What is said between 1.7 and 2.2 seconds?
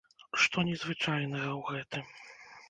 гэтым.